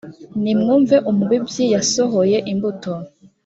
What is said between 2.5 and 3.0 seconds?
imbuto